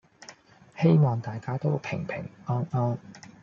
[0.79, 2.97] 希望大家都平平安安